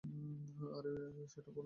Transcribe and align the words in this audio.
আর 0.03 0.85
আগে 1.07 1.23
সেটা 1.27 1.51
বল 1.51 1.55
নি? 1.55 1.59